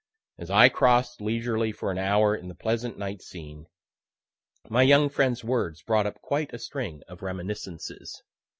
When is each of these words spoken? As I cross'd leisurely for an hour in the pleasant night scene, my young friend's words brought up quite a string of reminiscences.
As 0.39 0.49
I 0.49 0.67
cross'd 0.67 1.21
leisurely 1.21 1.71
for 1.71 1.91
an 1.91 1.99
hour 1.99 2.35
in 2.35 2.47
the 2.47 2.55
pleasant 2.55 2.97
night 2.97 3.21
scene, 3.21 3.67
my 4.67 4.81
young 4.81 5.09
friend's 5.09 5.43
words 5.43 5.83
brought 5.83 6.07
up 6.07 6.19
quite 6.21 6.51
a 6.51 6.57
string 6.57 7.03
of 7.07 7.21
reminiscences. 7.21 8.23